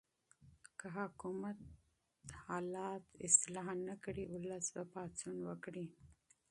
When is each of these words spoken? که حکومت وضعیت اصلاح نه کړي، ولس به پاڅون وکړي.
که 0.79 0.87
حکومت 0.97 1.57
وضعیت 2.47 3.03
اصلاح 3.25 3.67
نه 3.87 3.95
کړي، 4.03 4.23
ولس 4.29 4.65
به 4.75 4.83
پاڅون 4.93 5.37
وکړي. 5.49 5.85